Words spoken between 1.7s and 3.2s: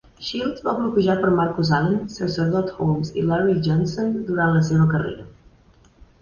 Allen, sacerdot Holmes